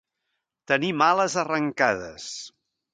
[0.71, 2.29] Tenir males arrancades.